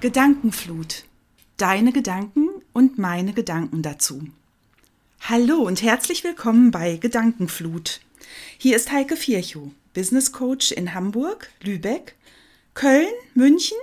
Gedankenflut. 0.00 1.02
Deine 1.56 1.90
Gedanken 1.90 2.48
und 2.72 2.98
meine 2.98 3.32
Gedanken 3.32 3.82
dazu. 3.82 4.28
Hallo 5.22 5.56
und 5.56 5.82
herzlich 5.82 6.22
willkommen 6.22 6.70
bei 6.70 6.98
Gedankenflut. 6.98 8.00
Hier 8.58 8.76
ist 8.76 8.92
Heike 8.92 9.16
Vierchow, 9.16 9.72
Business 9.94 10.30
Coach 10.30 10.70
in 10.70 10.94
Hamburg, 10.94 11.50
Lübeck, 11.60 12.14
Köln, 12.74 13.08
München 13.34 13.76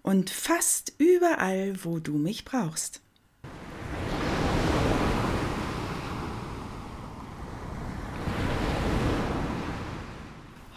und 0.00 0.30
fast 0.30 0.94
überall, 0.96 1.74
wo 1.84 1.98
du 1.98 2.16
mich 2.16 2.46
brauchst. 2.46 3.02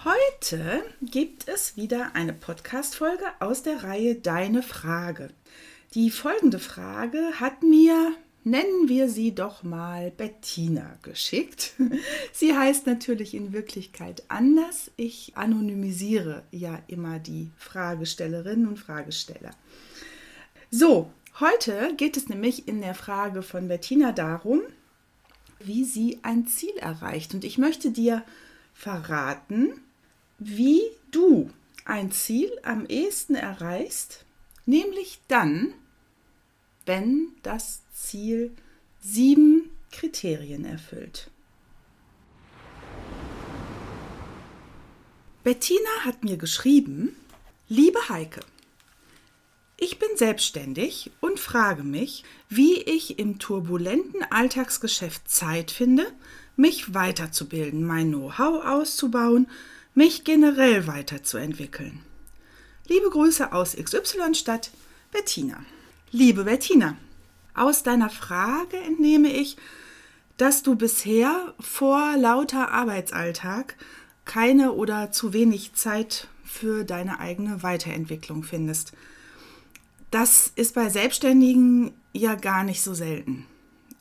Heute 0.06 0.84
gibt 1.02 1.48
es 1.48 1.78
wieder 1.78 2.14
eine 2.14 2.34
Podcast-Folge 2.34 3.24
aus 3.40 3.64
der 3.64 3.86
Reihe 3.86 4.16
Deine 4.16 4.62
Frage. 4.62 5.30
Die 5.94 6.10
folgende 6.10 6.60
Frage 6.60 7.40
hat 7.40 7.64
mir, 7.64 8.12
nennen 8.44 8.90
wir 8.90 9.08
sie 9.08 9.34
doch 9.34 9.64
mal 9.64 10.12
Bettina 10.12 10.98
geschickt. 11.04 11.76
Sie 12.34 12.54
heißt 12.54 12.86
natürlich 12.86 13.34
in 13.34 13.54
Wirklichkeit 13.54 14.24
anders. 14.28 14.92
Ich 14.98 15.38
anonymisiere 15.38 16.44
ja 16.52 16.80
immer 16.88 17.20
die 17.20 17.52
Fragestellerinnen 17.56 18.68
und 18.68 18.80
Fragesteller. 18.80 19.52
So, 20.70 21.14
heute 21.40 21.94
geht 21.96 22.18
es 22.18 22.28
nämlich 22.28 22.68
in 22.68 22.82
der 22.82 22.96
Frage 22.96 23.42
von 23.42 23.70
Bettina 23.70 24.12
darum, 24.12 24.64
wie 25.60 25.86
sie 25.86 26.20
ein 26.24 26.46
Ziel 26.46 26.76
erreicht. 26.76 27.34
Und 27.34 27.46
ich 27.46 27.58
möchte 27.58 27.92
dir 27.92 28.26
verraten, 28.74 29.80
wie 30.46 30.82
du 31.12 31.50
ein 31.86 32.12
Ziel 32.12 32.52
am 32.64 32.86
ehesten 32.86 33.36
erreichst, 33.36 34.26
nämlich 34.66 35.20
dann, 35.28 35.74
wenn 36.86 37.30
das 37.44 37.82
Ziel 37.94 38.52
sieben 39.00 39.70
Kriterien 39.92 40.66
erfüllt. 40.66 41.30
Bettina 45.44 45.90
hat 46.06 46.24
mir 46.24 46.38
geschrieben, 46.38 47.16
liebe 47.68 48.00
Heike, 48.08 48.40
ich 49.78 50.00
bin 50.00 50.10
selbstständig 50.16 51.12
und 51.20 51.40
frage 51.40 51.84
mich, 51.84 52.24
wie 52.48 52.82
ich 52.82 53.20
im 53.20 53.40
turbulenten 53.40 54.24
Alltagsgeschäft 54.30 55.30
Zeit 55.30 55.72
finde, 55.72 56.06
mich 56.56 56.94
weiterzubilden, 56.94 57.84
mein 57.84 58.10
Know-how 58.10 58.64
auszubauen, 58.64 59.48
mich 59.96 60.24
generell 60.24 60.88
weiterzuentwickeln. 60.88 62.02
Liebe 62.88 63.10
Grüße 63.10 63.54
aus 63.54 63.76
XY-Stadt, 63.76 64.72
Bettina. 65.12 65.64
Liebe 66.12 66.44
Bettina, 66.46 66.98
aus 67.54 67.84
deiner 67.84 68.10
Frage 68.10 68.78
entnehme 68.78 69.32
ich, 69.32 69.58
dass 70.38 70.64
du 70.64 70.76
bisher 70.76 71.54
vor 71.60 72.18
lauter 72.18 72.72
Arbeitsalltag 72.72 73.76
keine 74.26 74.72
oder 74.74 75.12
zu 75.12 75.34
wenig 75.34 75.74
Zeit 75.74 76.28
für 76.44 76.84
deine 76.84 77.20
eigene 77.20 77.62
Weiterentwicklung 77.64 78.44
findest. 78.44 78.94
Das 80.12 80.52
ist 80.56 80.76
bei 80.76 80.90
Selbstständigen 80.90 81.94
ja 82.14 82.36
gar 82.36 82.64
nicht 82.64 82.82
so 82.82 82.94
selten. 82.94 83.46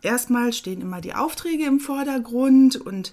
Erstmal 0.02 0.52
stehen 0.52 0.80
immer 0.80 1.00
die 1.00 1.14
Aufträge 1.14 1.64
im 1.64 1.80
Vordergrund 1.80 2.76
und 2.76 3.12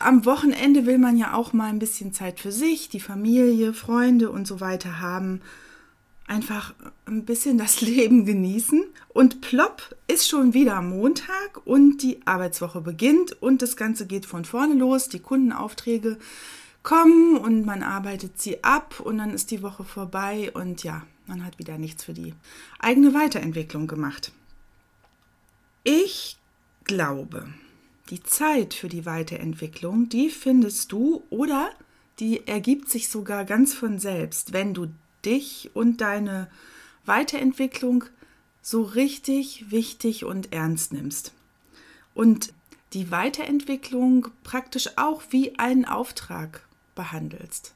am 0.00 0.24
Wochenende 0.24 0.86
will 0.86 0.98
man 0.98 1.16
ja 1.16 1.34
auch 1.34 1.52
mal 1.52 1.68
ein 1.68 1.78
bisschen 1.78 2.12
Zeit 2.12 2.40
für 2.40 2.52
sich, 2.52 2.88
die 2.88 3.00
Familie, 3.00 3.72
Freunde 3.74 4.30
und 4.30 4.46
so 4.46 4.60
weiter 4.60 5.00
haben. 5.00 5.40
Einfach 6.26 6.74
ein 7.06 7.24
bisschen 7.24 7.58
das 7.58 7.80
Leben 7.82 8.24
genießen. 8.24 8.84
Und 9.08 9.40
plopp 9.40 9.94
ist 10.08 10.28
schon 10.28 10.54
wieder 10.54 10.80
Montag 10.80 11.66
und 11.66 11.98
die 11.98 12.26
Arbeitswoche 12.26 12.80
beginnt 12.80 13.40
und 13.42 13.62
das 13.62 13.76
Ganze 13.76 14.06
geht 14.06 14.26
von 14.26 14.44
vorne 14.44 14.74
los. 14.74 15.08
Die 15.08 15.20
Kundenaufträge 15.20 16.18
kommen 16.82 17.36
und 17.36 17.66
man 17.66 17.82
arbeitet 17.82 18.40
sie 18.40 18.64
ab 18.64 19.00
und 19.00 19.18
dann 19.18 19.30
ist 19.30 19.50
die 19.50 19.62
Woche 19.62 19.84
vorbei 19.84 20.50
und 20.54 20.82
ja, 20.82 21.02
man 21.26 21.44
hat 21.44 21.58
wieder 21.58 21.76
nichts 21.76 22.04
für 22.04 22.14
die 22.14 22.34
eigene 22.78 23.12
Weiterentwicklung 23.12 23.86
gemacht. 23.86 24.32
Ich 25.84 26.38
glaube, 26.84 27.46
die 28.10 28.22
Zeit 28.22 28.74
für 28.74 28.88
die 28.88 29.06
Weiterentwicklung, 29.06 30.08
die 30.08 30.30
findest 30.30 30.92
du 30.92 31.22
oder 31.30 31.70
die 32.18 32.46
ergibt 32.46 32.90
sich 32.90 33.08
sogar 33.08 33.44
ganz 33.44 33.72
von 33.72 33.98
selbst, 33.98 34.52
wenn 34.52 34.74
du 34.74 34.88
dich 35.24 35.70
und 35.74 36.00
deine 36.00 36.50
Weiterentwicklung 37.06 38.04
so 38.62 38.82
richtig 38.82 39.70
wichtig 39.70 40.24
und 40.24 40.52
ernst 40.52 40.92
nimmst. 40.92 41.32
Und 42.14 42.52
die 42.92 43.10
Weiterentwicklung 43.10 44.28
praktisch 44.42 44.90
auch 44.96 45.22
wie 45.30 45.58
einen 45.58 45.84
Auftrag 45.84 46.66
behandelst. 46.94 47.74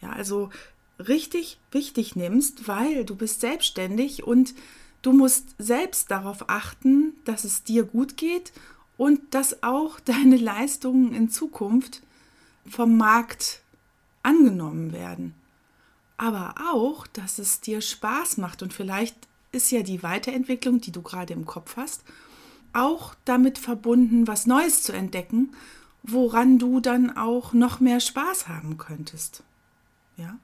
Ja, 0.00 0.10
also 0.10 0.50
richtig 0.98 1.58
wichtig 1.72 2.16
nimmst, 2.16 2.68
weil 2.68 3.04
du 3.04 3.16
bist 3.16 3.40
selbstständig 3.40 4.24
und 4.24 4.54
du 5.02 5.12
musst 5.12 5.54
selbst 5.58 6.10
darauf 6.10 6.48
achten, 6.48 7.14
dass 7.24 7.44
es 7.44 7.64
dir 7.64 7.84
gut 7.84 8.16
geht 8.16 8.52
und 8.96 9.34
dass 9.34 9.62
auch 9.62 10.00
deine 10.04 10.36
Leistungen 10.36 11.14
in 11.14 11.30
Zukunft 11.30 12.02
vom 12.68 12.96
Markt 12.96 13.60
angenommen 14.22 14.92
werden. 14.92 15.34
Aber 16.16 16.54
auch, 16.72 17.06
dass 17.06 17.38
es 17.38 17.60
dir 17.60 17.80
Spaß 17.80 18.38
macht 18.38 18.62
und 18.62 18.72
vielleicht 18.72 19.16
ist 19.52 19.70
ja 19.70 19.82
die 19.82 20.02
Weiterentwicklung, 20.02 20.80
die 20.80 20.92
du 20.92 21.02
gerade 21.02 21.32
im 21.32 21.46
Kopf 21.46 21.76
hast, 21.76 22.02
auch 22.72 23.14
damit 23.24 23.58
verbunden, 23.58 24.26
was 24.26 24.46
Neues 24.46 24.82
zu 24.82 24.92
entdecken, 24.92 25.54
woran 26.02 26.58
du 26.58 26.80
dann 26.80 27.16
auch 27.16 27.52
noch 27.52 27.80
mehr 27.80 28.00
Spaß 28.00 28.48
haben 28.48 28.78
könntest. 28.78 29.42
Ja? 30.16 30.38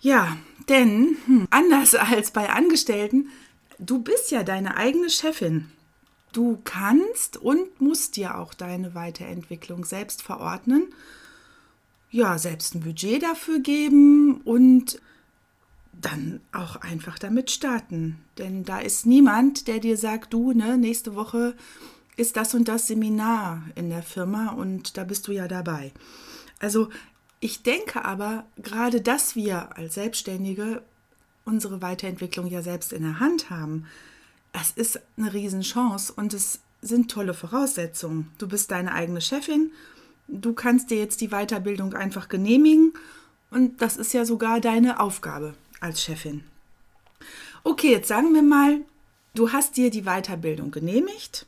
Ja, 0.00 0.36
denn 0.68 1.16
hm, 1.26 1.48
anders 1.50 1.94
als 1.94 2.30
bei 2.30 2.50
Angestellten, 2.50 3.28
du 3.78 4.02
bist 4.02 4.30
ja 4.30 4.42
deine 4.42 4.76
eigene 4.76 5.10
Chefin. 5.10 5.70
Du 6.32 6.58
kannst 6.64 7.36
und 7.36 7.80
musst 7.80 8.16
dir 8.16 8.38
auch 8.38 8.54
deine 8.54 8.94
Weiterentwicklung 8.94 9.84
selbst 9.84 10.22
verordnen, 10.22 10.92
ja, 12.10 12.38
selbst 12.38 12.74
ein 12.74 12.80
Budget 12.80 13.22
dafür 13.22 13.60
geben 13.60 14.40
und 14.42 15.00
dann 15.92 16.40
auch 16.52 16.76
einfach 16.76 17.18
damit 17.18 17.50
starten. 17.50 18.18
Denn 18.38 18.64
da 18.64 18.78
ist 18.78 19.04
niemand, 19.04 19.68
der 19.68 19.78
dir 19.78 19.96
sagt, 19.96 20.32
du, 20.32 20.52
ne, 20.52 20.78
nächste 20.78 21.14
Woche 21.14 21.54
ist 22.16 22.36
das 22.36 22.54
und 22.54 22.68
das 22.68 22.86
Seminar 22.86 23.62
in 23.74 23.90
der 23.90 24.02
Firma 24.02 24.50
und 24.50 24.96
da 24.96 25.04
bist 25.04 25.28
du 25.28 25.32
ja 25.32 25.48
dabei. 25.48 25.92
Also 26.58 26.88
ich 27.40 27.62
denke 27.62 28.04
aber, 28.04 28.44
gerade 28.56 29.00
dass 29.00 29.36
wir 29.36 29.76
als 29.76 29.94
Selbstständige 29.94 30.82
unsere 31.44 31.80
Weiterentwicklung 31.80 32.46
ja 32.46 32.62
selbst 32.62 32.92
in 32.92 33.02
der 33.02 33.20
Hand 33.20 33.50
haben, 33.50 33.86
es 34.52 34.70
ist 34.70 35.00
eine 35.16 35.32
Riesenchance 35.32 36.12
und 36.12 36.34
es 36.34 36.60
sind 36.80 37.10
tolle 37.10 37.34
Voraussetzungen. 37.34 38.30
Du 38.38 38.48
bist 38.48 38.70
deine 38.70 38.92
eigene 38.94 39.20
Chefin, 39.20 39.72
du 40.28 40.52
kannst 40.52 40.90
dir 40.90 40.98
jetzt 40.98 41.20
die 41.20 41.28
Weiterbildung 41.28 41.94
einfach 41.94 42.28
genehmigen 42.28 42.92
und 43.50 43.80
das 43.82 43.96
ist 43.96 44.12
ja 44.12 44.24
sogar 44.24 44.60
deine 44.60 45.00
Aufgabe 45.00 45.54
als 45.80 46.02
Chefin. 46.02 46.44
Okay, 47.64 47.90
jetzt 47.90 48.08
sagen 48.08 48.34
wir 48.34 48.42
mal, 48.42 48.80
du 49.34 49.52
hast 49.52 49.76
dir 49.76 49.90
die 49.90 50.04
Weiterbildung 50.04 50.70
genehmigt, 50.70 51.46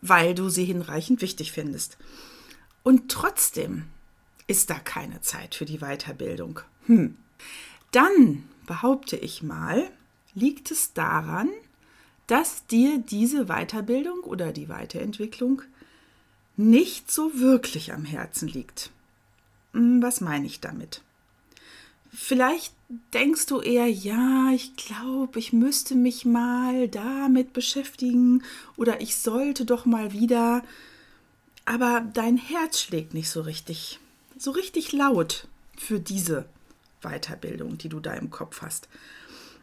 weil 0.00 0.34
du 0.34 0.48
sie 0.48 0.64
hinreichend 0.64 1.20
wichtig 1.20 1.52
findest. 1.52 1.98
Und 2.82 3.10
trotzdem 3.10 3.84
ist 4.46 4.70
da 4.70 4.74
keine 4.74 5.20
Zeit 5.20 5.54
für 5.54 5.64
die 5.64 5.78
Weiterbildung. 5.78 6.60
Hm. 6.86 7.16
Dann 7.92 8.44
behaupte 8.66 9.16
ich 9.16 9.42
mal, 9.42 9.88
liegt 10.34 10.70
es 10.70 10.92
daran, 10.94 11.48
dass 12.32 12.66
dir 12.66 12.96
diese 12.96 13.44
Weiterbildung 13.44 14.20
oder 14.20 14.52
die 14.52 14.70
Weiterentwicklung 14.70 15.60
nicht 16.56 17.10
so 17.10 17.38
wirklich 17.38 17.92
am 17.92 18.06
Herzen 18.06 18.48
liegt. 18.48 18.88
Hm, 19.74 20.02
was 20.02 20.22
meine 20.22 20.46
ich 20.46 20.58
damit? 20.58 21.02
Vielleicht 22.10 22.72
denkst 23.12 23.44
du 23.44 23.60
eher, 23.60 23.86
ja, 23.86 24.50
ich 24.50 24.76
glaube, 24.76 25.38
ich 25.40 25.52
müsste 25.52 25.94
mich 25.94 26.24
mal 26.24 26.88
damit 26.88 27.52
beschäftigen 27.52 28.42
oder 28.78 29.02
ich 29.02 29.18
sollte 29.18 29.66
doch 29.66 29.84
mal 29.84 30.14
wieder, 30.14 30.62
aber 31.66 32.00
dein 32.14 32.38
Herz 32.38 32.80
schlägt 32.80 33.12
nicht 33.12 33.28
so 33.28 33.42
richtig, 33.42 34.00
so 34.38 34.52
richtig 34.52 34.92
laut 34.92 35.48
für 35.76 36.00
diese 36.00 36.46
Weiterbildung, 37.02 37.76
die 37.76 37.90
du 37.90 38.00
da 38.00 38.14
im 38.14 38.30
Kopf 38.30 38.62
hast. 38.62 38.88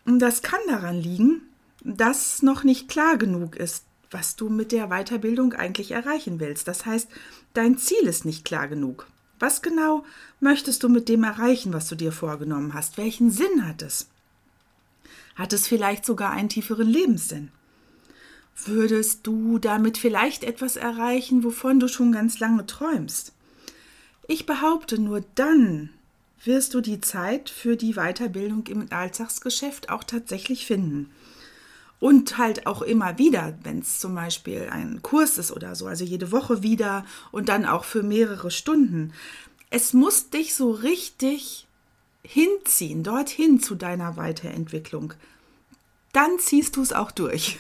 Und 0.05 0.19
das 0.19 0.43
kann 0.43 0.61
daran 0.67 1.01
liegen, 1.01 1.48
das 1.83 2.41
noch 2.41 2.63
nicht 2.63 2.89
klar 2.89 3.17
genug 3.17 3.55
ist, 3.55 3.85
was 4.11 4.35
du 4.35 4.49
mit 4.49 4.71
der 4.71 4.87
Weiterbildung 4.87 5.53
eigentlich 5.53 5.91
erreichen 5.91 6.39
willst. 6.39 6.67
Das 6.67 6.85
heißt, 6.85 7.09
dein 7.53 7.77
Ziel 7.77 8.01
ist 8.03 8.25
nicht 8.25 8.43
klar 8.45 8.67
genug. 8.67 9.07
Was 9.39 9.61
genau 9.61 10.03
möchtest 10.39 10.83
du 10.83 10.89
mit 10.89 11.07
dem 11.07 11.23
erreichen, 11.23 11.71
was 11.71 11.87
du 11.87 11.95
dir 11.95 12.11
vorgenommen 12.11 12.73
hast? 12.73 12.97
Welchen 12.97 13.31
Sinn 13.31 13.65
hat 13.67 13.81
es? 13.81 14.09
Hat 15.35 15.53
es 15.53 15.67
vielleicht 15.67 16.05
sogar 16.05 16.31
einen 16.31 16.49
tieferen 16.49 16.87
Lebenssinn? 16.87 17.51
Würdest 18.65 19.25
du 19.25 19.57
damit 19.57 19.97
vielleicht 19.97 20.43
etwas 20.43 20.75
erreichen, 20.75 21.45
wovon 21.45 21.79
du 21.79 21.87
schon 21.87 22.11
ganz 22.11 22.39
lange 22.39 22.65
träumst? 22.65 23.31
Ich 24.27 24.45
behaupte, 24.45 24.99
nur 24.99 25.23
dann 25.35 25.91
wirst 26.43 26.73
du 26.73 26.81
die 26.81 26.99
Zeit 26.99 27.49
für 27.49 27.77
die 27.77 27.93
Weiterbildung 27.93 28.67
im 28.67 28.87
Alltagsgeschäft 28.89 29.89
auch 29.89 30.03
tatsächlich 30.03 30.65
finden. 30.65 31.09
Und 31.99 32.37
halt 32.37 32.65
auch 32.65 32.81
immer 32.81 33.17
wieder, 33.17 33.57
wenn 33.63 33.79
es 33.79 33.99
zum 33.99 34.15
Beispiel 34.15 34.69
ein 34.71 35.01
Kurs 35.01 35.37
ist 35.37 35.51
oder 35.51 35.75
so, 35.75 35.85
also 35.87 36.05
jede 36.05 36.31
Woche 36.31 36.63
wieder 36.63 37.05
und 37.31 37.49
dann 37.49 37.65
auch 37.65 37.83
für 37.83 38.03
mehrere 38.03 38.51
Stunden. 38.51 39.11
Es 39.69 39.93
muss 39.93 40.29
dich 40.29 40.55
so 40.55 40.71
richtig 40.71 41.67
hinziehen, 42.23 43.03
dorthin 43.03 43.59
zu 43.59 43.75
deiner 43.75 44.15
Weiterentwicklung. 44.15 45.13
Dann 46.13 46.39
ziehst 46.39 46.77
du 46.77 46.81
es 46.81 46.93
auch 46.93 47.11
durch. 47.11 47.59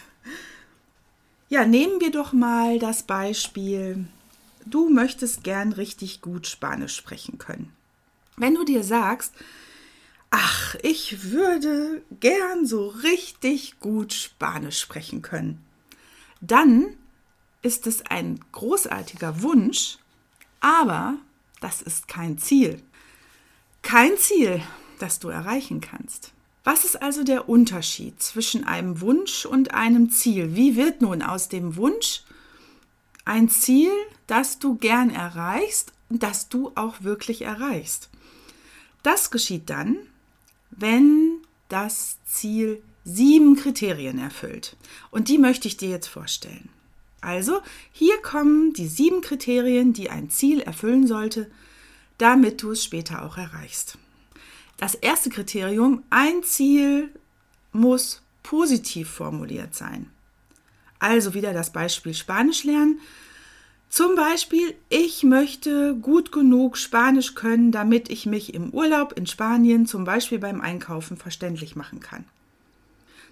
Ja, 1.49 1.65
nehmen 1.65 1.99
wir 1.99 2.11
doch 2.11 2.31
mal 2.31 2.79
das 2.79 3.03
Beispiel, 3.03 4.07
du 4.65 4.89
möchtest 4.89 5.43
gern 5.43 5.73
richtig 5.73 6.21
gut 6.21 6.47
Spanisch 6.47 6.95
sprechen 6.95 7.39
können. 7.39 7.73
Wenn 8.37 8.55
du 8.55 8.63
dir 8.63 8.83
sagst, 8.83 9.33
ach, 10.31 10.75
ich 10.83 11.31
würde 11.31 12.01
gern 12.19 12.65
so 12.65 12.87
richtig 12.87 13.79
gut 13.79 14.13
Spanisch 14.13 14.79
sprechen 14.79 15.21
können, 15.21 15.63
dann 16.41 16.95
ist 17.61 17.87
es 17.87 18.05
ein 18.05 18.39
großartiger 18.51 19.41
Wunsch, 19.41 19.97
aber 20.61 21.17
das 21.61 21.81
ist 21.81 22.07
kein 22.07 22.37
Ziel. 22.37 22.81
Kein 23.81 24.17
Ziel, 24.17 24.61
das 24.99 25.19
du 25.19 25.29
erreichen 25.29 25.81
kannst. 25.81 26.31
Was 26.63 26.85
ist 26.85 27.01
also 27.01 27.23
der 27.23 27.49
Unterschied 27.49 28.21
zwischen 28.21 28.65
einem 28.65 29.01
Wunsch 29.01 29.45
und 29.45 29.73
einem 29.73 30.11
Ziel? 30.11 30.55
Wie 30.55 30.75
wird 30.75 31.01
nun 31.01 31.21
aus 31.21 31.49
dem 31.49 31.75
Wunsch 31.77 32.23
ein 33.25 33.49
Ziel, 33.49 33.91
das 34.27 34.59
du 34.59 34.75
gern 34.75 35.09
erreichst 35.09 35.93
und 36.09 36.21
das 36.23 36.49
du 36.49 36.71
auch 36.75 37.01
wirklich 37.01 37.41
erreichst? 37.41 38.09
Das 39.03 39.31
geschieht 39.31 39.69
dann, 39.69 39.97
wenn 40.79 41.41
das 41.67 42.17
Ziel 42.25 42.81
sieben 43.03 43.55
Kriterien 43.55 44.19
erfüllt. 44.19 44.75
Und 45.11 45.29
die 45.29 45.37
möchte 45.37 45.67
ich 45.67 45.77
dir 45.77 45.89
jetzt 45.89 46.07
vorstellen. 46.07 46.69
Also, 47.21 47.61
hier 47.91 48.17
kommen 48.21 48.73
die 48.73 48.87
sieben 48.87 49.21
Kriterien, 49.21 49.93
die 49.93 50.09
ein 50.09 50.29
Ziel 50.29 50.61
erfüllen 50.61 51.05
sollte, 51.05 51.49
damit 52.17 52.61
du 52.61 52.71
es 52.71 52.83
später 52.83 53.23
auch 53.25 53.37
erreichst. 53.37 53.97
Das 54.77 54.95
erste 54.95 55.29
Kriterium, 55.29 56.03
ein 56.09 56.43
Ziel 56.43 57.09
muss 57.73 58.21
positiv 58.43 59.09
formuliert 59.09 59.75
sein. 59.75 60.09
Also 60.99 61.33
wieder 61.33 61.53
das 61.53 61.71
Beispiel 61.71 62.13
Spanisch 62.13 62.63
lernen. 62.63 62.99
Zum 63.89 64.15
Beispiel, 64.15 64.75
ich 64.89 65.23
möchte 65.23 65.95
gut 65.95 66.31
genug 66.31 66.77
Spanisch 66.77 67.33
können, 67.33 67.71
damit 67.71 68.09
ich 68.09 68.27
mich 68.27 68.53
im 68.53 68.69
Urlaub 68.69 69.13
in 69.13 69.25
Spanien 69.25 69.87
zum 69.87 70.03
Beispiel 70.03 70.37
beim 70.37 70.61
Einkaufen 70.61 71.17
verständlich 71.17 71.75
machen 71.75 71.99
kann. 71.99 72.25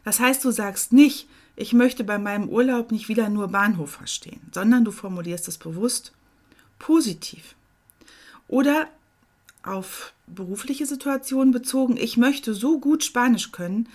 Das 0.04 0.19
heißt, 0.19 0.44
du 0.44 0.51
sagst 0.51 0.94
nicht, 0.94 1.27
ich 1.56 1.74
möchte 1.74 2.04
bei 2.04 2.18
meinem 2.18 2.50
Urlaub 2.50 2.92
nicht 2.92 3.07
wieder 3.07 3.30
nur 3.30 3.50
Bahnhof 3.50 3.92
verstehen, 3.92 4.42
sondern 4.51 4.83
du 4.83 4.92
formulierst 4.92 5.48
es 5.48 5.57
bewusst 5.57 6.12
positiv. 6.80 7.56
Oder 8.48 8.88
auf 9.63 10.13
berufliche 10.25 10.86
Situationen 10.86 11.51
bezogen, 11.51 11.98
ich 11.98 12.18
möchte 12.18 12.53
so 12.53 12.80
gut 12.80 13.03
Spanisch 13.03 13.51
können, 13.51 13.89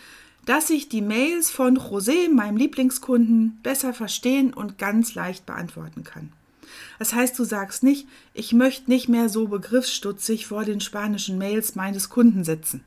dass 0.44 0.70
ich 0.70 0.88
die 0.88 1.02
Mails 1.02 1.50
von 1.50 1.78
José, 1.78 2.32
meinem 2.32 2.56
Lieblingskunden, 2.56 3.58
besser 3.62 3.94
verstehen 3.94 4.52
und 4.52 4.78
ganz 4.78 5.14
leicht 5.14 5.46
beantworten 5.46 6.04
kann. 6.04 6.32
Das 6.98 7.14
heißt, 7.14 7.38
du 7.38 7.44
sagst 7.44 7.82
nicht, 7.82 8.08
ich 8.34 8.52
möchte 8.52 8.90
nicht 8.90 9.08
mehr 9.08 9.28
so 9.28 9.48
begriffsstutzig 9.48 10.46
vor 10.46 10.64
den 10.64 10.80
spanischen 10.80 11.38
Mails 11.38 11.74
meines 11.74 12.08
Kunden 12.08 12.44
sitzen. 12.44 12.84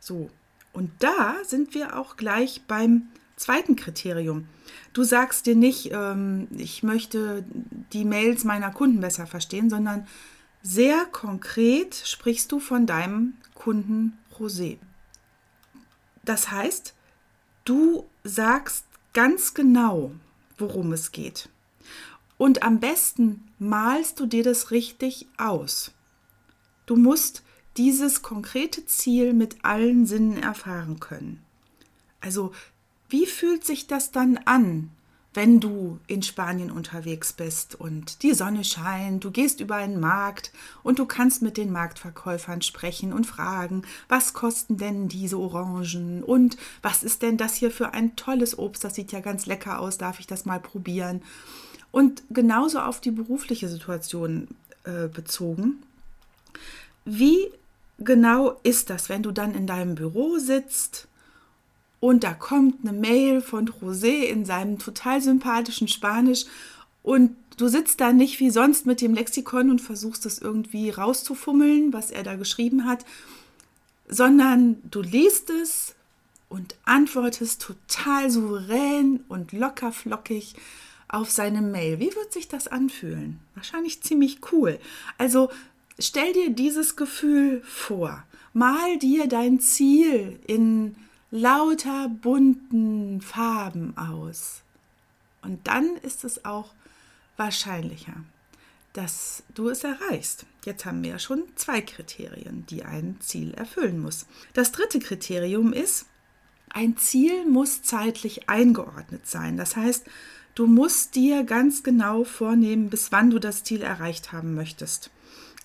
So. 0.00 0.30
Und 0.72 0.90
da 0.98 1.36
sind 1.44 1.74
wir 1.74 1.98
auch 1.98 2.16
gleich 2.16 2.62
beim 2.68 3.08
zweiten 3.36 3.76
Kriterium. 3.76 4.48
Du 4.92 5.04
sagst 5.04 5.46
dir 5.46 5.56
nicht, 5.56 5.90
ähm, 5.92 6.48
ich 6.56 6.82
möchte 6.82 7.44
die 7.92 8.04
Mails 8.04 8.44
meiner 8.44 8.70
Kunden 8.70 9.00
besser 9.00 9.26
verstehen, 9.26 9.70
sondern 9.70 10.06
sehr 10.62 11.04
konkret 11.06 11.94
sprichst 11.94 12.50
du 12.50 12.58
von 12.58 12.86
deinem 12.86 13.34
Kunden 13.54 14.18
Rosé. 14.36 14.78
Das 16.24 16.50
heißt, 16.50 16.94
du 17.64 18.04
sagst 18.24 18.84
ganz 19.12 19.54
genau, 19.54 20.10
worum 20.58 20.92
es 20.92 21.12
geht. 21.12 21.48
Und 22.38 22.62
am 22.62 22.80
besten 22.80 23.48
malst 23.58 24.20
du 24.20 24.26
dir 24.26 24.42
das 24.42 24.70
richtig 24.70 25.26
aus. 25.38 25.92
Du 26.84 26.96
musst 26.96 27.42
dieses 27.76 28.22
konkrete 28.22 28.86
Ziel 28.86 29.32
mit 29.32 29.64
allen 29.64 30.06
Sinnen 30.06 30.42
erfahren 30.42 31.00
können. 31.00 31.42
Also, 32.20 32.52
wie 33.08 33.26
fühlt 33.26 33.64
sich 33.64 33.86
das 33.86 34.10
dann 34.10 34.38
an, 34.44 34.90
wenn 35.36 35.60
du 35.60 36.00
in 36.06 36.22
Spanien 36.22 36.70
unterwegs 36.70 37.34
bist 37.34 37.74
und 37.74 38.22
die 38.22 38.32
Sonne 38.32 38.64
scheint, 38.64 39.22
du 39.22 39.30
gehst 39.30 39.60
über 39.60 39.76
einen 39.76 40.00
Markt 40.00 40.50
und 40.82 40.98
du 40.98 41.04
kannst 41.04 41.42
mit 41.42 41.58
den 41.58 41.70
Marktverkäufern 41.70 42.62
sprechen 42.62 43.12
und 43.12 43.26
fragen, 43.26 43.82
was 44.08 44.32
kosten 44.32 44.78
denn 44.78 45.08
diese 45.08 45.38
Orangen 45.38 46.24
und 46.24 46.56
was 46.80 47.02
ist 47.02 47.20
denn 47.20 47.36
das 47.36 47.54
hier 47.54 47.70
für 47.70 47.92
ein 47.92 48.16
tolles 48.16 48.58
Obst, 48.58 48.82
das 48.82 48.94
sieht 48.94 49.12
ja 49.12 49.20
ganz 49.20 49.44
lecker 49.44 49.78
aus, 49.78 49.98
darf 49.98 50.20
ich 50.20 50.26
das 50.26 50.46
mal 50.46 50.58
probieren? 50.58 51.22
Und 51.96 52.24
genauso 52.28 52.80
auf 52.80 53.00
die 53.00 53.10
berufliche 53.10 53.70
Situation 53.70 54.48
äh, 54.84 55.08
bezogen. 55.08 55.82
Wie 57.06 57.38
genau 57.98 58.60
ist 58.64 58.90
das, 58.90 59.08
wenn 59.08 59.22
du 59.22 59.32
dann 59.32 59.54
in 59.54 59.66
deinem 59.66 59.94
Büro 59.94 60.36
sitzt 60.36 61.08
und 61.98 62.22
da 62.22 62.34
kommt 62.34 62.86
eine 62.86 62.92
Mail 62.92 63.40
von 63.40 63.70
José 63.70 64.24
in 64.24 64.44
seinem 64.44 64.78
total 64.78 65.22
sympathischen 65.22 65.88
Spanisch 65.88 66.44
und 67.02 67.34
du 67.56 67.66
sitzt 67.66 67.98
da 68.02 68.12
nicht 68.12 68.40
wie 68.40 68.50
sonst 68.50 68.84
mit 68.84 69.00
dem 69.00 69.14
Lexikon 69.14 69.70
und 69.70 69.80
versuchst 69.80 70.26
es 70.26 70.38
irgendwie 70.38 70.90
rauszufummeln, 70.90 71.94
was 71.94 72.10
er 72.10 72.24
da 72.24 72.34
geschrieben 72.34 72.84
hat, 72.84 73.06
sondern 74.06 74.82
du 74.90 75.00
liest 75.00 75.48
es 75.48 75.94
und 76.50 76.74
antwortest 76.84 77.62
total 77.62 78.30
souverän 78.30 79.24
und 79.28 79.52
lockerflockig 79.52 80.56
auf 81.16 81.30
seine 81.30 81.62
Mail. 81.62 81.98
Wie 81.98 82.14
wird 82.14 82.32
sich 82.32 82.46
das 82.46 82.68
anfühlen? 82.68 83.40
Wahrscheinlich 83.54 84.02
ziemlich 84.02 84.52
cool. 84.52 84.78
Also 85.16 85.50
stell 85.98 86.32
dir 86.34 86.50
dieses 86.50 86.94
Gefühl 86.94 87.62
vor. 87.62 88.22
Mal 88.52 88.98
dir 88.98 89.26
dein 89.26 89.58
Ziel 89.58 90.38
in 90.46 90.94
lauter 91.30 92.08
bunten 92.08 93.22
Farben 93.22 93.96
aus. 93.96 94.62
Und 95.42 95.66
dann 95.66 95.96
ist 96.02 96.24
es 96.24 96.44
auch 96.44 96.74
wahrscheinlicher, 97.38 98.14
dass 98.92 99.42
du 99.54 99.70
es 99.70 99.84
erreichst. 99.84 100.44
Jetzt 100.66 100.84
haben 100.84 101.02
wir 101.02 101.10
ja 101.10 101.18
schon 101.18 101.44
zwei 101.54 101.80
Kriterien, 101.80 102.66
die 102.66 102.84
ein 102.84 103.16
Ziel 103.20 103.54
erfüllen 103.54 104.00
muss. 104.00 104.26
Das 104.52 104.70
dritte 104.70 104.98
Kriterium 104.98 105.72
ist, 105.72 106.06
ein 106.70 106.98
Ziel 106.98 107.46
muss 107.46 107.82
zeitlich 107.82 108.50
eingeordnet 108.50 109.26
sein. 109.26 109.56
Das 109.56 109.76
heißt, 109.76 110.04
Du 110.56 110.66
musst 110.66 111.14
dir 111.14 111.44
ganz 111.44 111.82
genau 111.82 112.24
vornehmen, 112.24 112.88
bis 112.88 113.12
wann 113.12 113.28
du 113.28 113.38
das 113.38 113.62
Ziel 113.62 113.82
erreicht 113.82 114.32
haben 114.32 114.54
möchtest. 114.54 115.10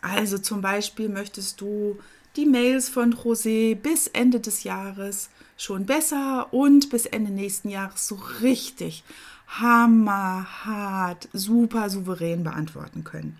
Also 0.02 0.38
zum 0.38 0.60
Beispiel 0.60 1.08
möchtest 1.08 1.62
du 1.62 1.98
die 2.36 2.46
Mails 2.46 2.90
von 2.90 3.16
José 3.16 3.74
bis 3.76 4.08
Ende 4.08 4.42
des 4.42 4.66
Jahres 4.66 5.30
schon 5.56 5.86
besser 5.86 6.54
und 6.54 6.90
bis 6.90 7.06
Ende 7.06 7.32
nächsten 7.32 7.70
Jahres 7.70 8.06
so 8.06 8.20
richtig 8.42 9.06
hammerhart, 9.48 11.30
super 11.32 11.90
souverän 11.90 12.44
beantworten 12.44 13.06
können. 13.06 13.38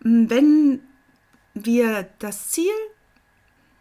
Wenn 0.00 0.80
wir 1.54 2.08
das 2.18 2.50
Ziel, 2.50 2.74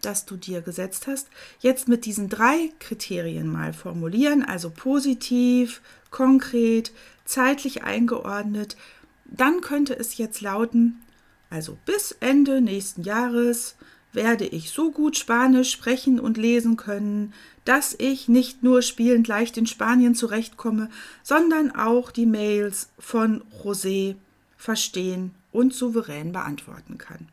das 0.05 0.25
du 0.25 0.38
dir 0.38 0.62
gesetzt 0.62 1.07
hast, 1.07 1.27
jetzt 1.59 1.88
mit 1.88 2.05
diesen 2.05 2.29
drei 2.29 2.71
Kriterien 2.79 3.47
mal 3.47 3.74
formulieren, 3.74 4.43
also 4.43 4.69
positiv, 4.69 5.81
konkret, 6.12 6.91
zeitlich 7.25 7.83
eingeordnet, 7.83 8.77
dann 9.25 9.62
könnte 9.62 9.97
es 9.97 10.17
jetzt 10.17 10.41
lauten, 10.41 11.01
also 11.50 11.77
bis 11.85 12.15
Ende 12.19 12.62
nächsten 12.62 13.03
Jahres 13.03 13.75
werde 14.13 14.45
ich 14.45 14.71
so 14.71 14.91
gut 14.91 15.17
Spanisch 15.17 15.71
sprechen 15.71 16.19
und 16.19 16.38
lesen 16.38 16.77
können, 16.77 17.33
dass 17.65 17.95
ich 17.97 18.27
nicht 18.27 18.63
nur 18.63 18.81
spielend 18.81 19.27
leicht 19.27 19.57
in 19.57 19.67
Spanien 19.67 20.15
zurechtkomme, 20.15 20.89
sondern 21.24 21.75
auch 21.75 22.12
die 22.12 22.25
Mails 22.25 22.89
von 22.97 23.43
José 23.63 24.15
verstehen 24.57 25.31
und 25.51 25.74
souverän 25.74 26.31
beantworten 26.31 26.97
kann. 26.97 27.27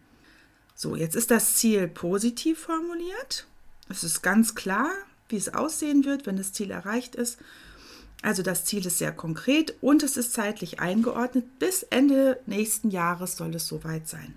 So, 0.83 0.97
jetzt 0.97 1.15
ist 1.15 1.31
das 1.31 1.55
Ziel 1.55 1.87
positiv 1.87 2.59
formuliert. 2.59 3.47
Es 3.89 4.03
ist 4.03 4.21
ganz 4.21 4.57
klar, 4.57 4.91
wie 5.29 5.37
es 5.37 5.55
aussehen 5.55 6.05
wird, 6.05 6.27
wenn 6.27 6.37
das 6.37 6.53
Ziel 6.53 6.73
erreicht 6.73 7.15
ist. 7.15 7.39
Also 8.21 8.43
das 8.43 8.65
Ziel 8.65 8.85
ist 8.85 8.99
sehr 8.99 9.13
konkret 9.13 9.77
und 9.81 10.03
es 10.03 10.17
ist 10.17 10.33
zeitlich 10.33 10.81
eingeordnet. 10.81 11.61
Bis 11.61 11.85
Ende 11.85 12.41
nächsten 12.47 12.91
Jahres 12.91 13.37
soll 13.37 13.55
es 13.55 13.69
soweit 13.69 14.09
sein. 14.09 14.35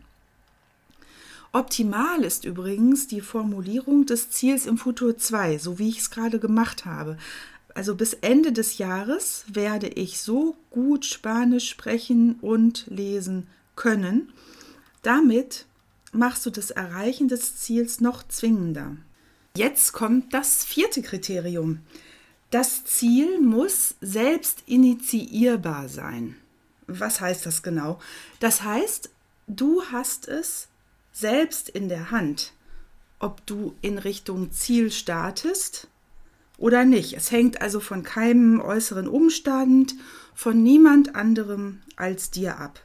Optimal 1.51 2.23
ist 2.23 2.45
übrigens 2.45 3.07
die 3.07 3.21
Formulierung 3.21 4.05
des 4.05 4.29
Ziels 4.29 4.67
im 4.67 4.77
Futur 4.77 5.17
2, 5.17 5.57
so 5.57 5.79
wie 5.79 5.89
ich 5.89 5.97
es 5.97 6.11
gerade 6.11 6.37
gemacht 6.37 6.85
habe. 6.85 7.17
Also 7.73 7.95
bis 7.95 8.13
Ende 8.13 8.51
des 8.51 8.77
Jahres 8.77 9.45
werde 9.47 9.87
ich 9.87 10.21
so 10.21 10.55
gut 10.69 11.05
Spanisch 11.05 11.67
sprechen 11.67 12.35
und 12.39 12.85
lesen 12.85 13.47
können. 13.75 14.31
Damit 15.01 15.65
machst 16.15 16.45
du 16.45 16.49
das 16.49 16.71
Erreichen 16.71 17.27
des 17.27 17.57
Ziels 17.57 18.01
noch 18.01 18.27
zwingender. 18.27 18.97
Jetzt 19.55 19.93
kommt 19.93 20.33
das 20.33 20.65
vierte 20.65 21.01
Kriterium. 21.01 21.79
Das 22.51 22.85
Ziel 22.85 23.39
muss 23.41 23.95
selbst 24.01 24.63
initiierbar 24.65 25.89
sein. 25.89 26.35
Was 26.87 27.21
heißt 27.21 27.45
das 27.45 27.63
genau? 27.63 27.99
Das 28.39 28.63
heißt, 28.63 29.09
du 29.47 29.83
hast 29.91 30.27
es 30.27 30.67
selbst 31.11 31.69
in 31.69 31.89
der 31.89 32.11
Hand, 32.11 32.53
ob 33.19 33.45
du 33.45 33.75
in 33.81 33.97
Richtung 33.97 34.51
Ziel 34.51 34.91
startest 34.91 35.87
oder 36.57 36.85
nicht. 36.85 37.13
Es 37.13 37.31
hängt 37.31 37.61
also 37.61 37.79
von 37.79 38.03
keinem 38.03 38.61
äußeren 38.61 39.07
Umstand, 39.07 39.95
von 40.33 40.61
niemand 40.61 41.15
anderem 41.15 41.81
als 41.95 42.31
dir 42.31 42.59
ab. 42.59 42.81